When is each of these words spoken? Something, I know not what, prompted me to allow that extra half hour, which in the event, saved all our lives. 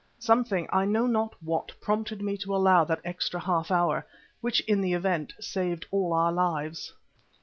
Something, 0.17 0.67
I 0.73 0.85
know 0.85 1.05
not 1.05 1.35
what, 1.43 1.79
prompted 1.79 2.23
me 2.23 2.35
to 2.37 2.55
allow 2.55 2.83
that 2.85 3.01
extra 3.05 3.39
half 3.39 3.69
hour, 3.69 4.03
which 4.41 4.59
in 4.61 4.81
the 4.81 4.93
event, 4.93 5.33
saved 5.39 5.85
all 5.91 6.11
our 6.13 6.31
lives. 6.31 6.91